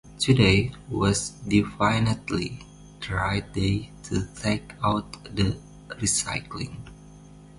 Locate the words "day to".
3.53-4.25